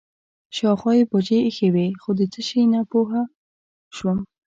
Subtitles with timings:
[0.55, 3.19] شاوخوا یې بوجۍ ایښې وې خو د څه شي نه پوه
[3.95, 4.19] شوم.